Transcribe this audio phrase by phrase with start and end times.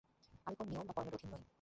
[0.45, 1.43] আমি কোন নিয়ম বা কর্মের অধীন নই।